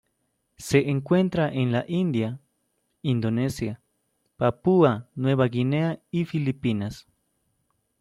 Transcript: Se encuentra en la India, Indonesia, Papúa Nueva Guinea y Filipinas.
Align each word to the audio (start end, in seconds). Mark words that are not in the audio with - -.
Se 0.57 0.89
encuentra 0.89 1.49
en 1.53 1.71
la 1.71 1.85
India, 1.87 2.39
Indonesia, 3.03 3.83
Papúa 4.35 5.11
Nueva 5.13 5.45
Guinea 5.45 6.01
y 6.09 6.25
Filipinas. 6.25 7.05